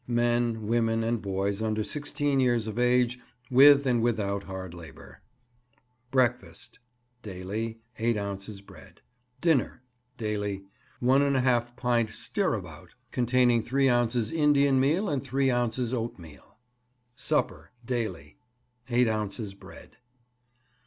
MEN, 0.07 0.65
WOMEN, 0.65 1.03
AND 1.03 1.21
BOYS 1.21 1.61
UNDER 1.61 1.83
SIXTEEN 1.83 2.39
YEARS 2.39 2.65
OF 2.65 2.79
AGE, 2.79 3.19
WITH 3.51 3.85
AND 3.85 4.01
WITHOUT 4.01 4.45
HARD 4.45 4.73
LABOUR. 4.73 5.21
Breakfast 6.09 6.79
Daily 7.21 7.77
8 7.99 8.17
ounces 8.17 8.61
bread. 8.61 9.01
Dinner 9.41 9.83
Daily 10.17 10.63
1½ 11.03 11.75
pint 11.75 12.09
stirabout 12.09 12.95
(containing 13.11 13.61
3 13.61 13.89
ounces 13.89 14.31
Indian 14.31 14.79
meal 14.79 15.07
and 15.07 15.21
3 15.23 15.51
ounces 15.51 15.93
oatmeal). 15.93 16.57
Supper 17.15 17.69
Daily 17.85 18.37
8 18.89 19.07
ounces 19.07 19.53
bread. 19.53 19.97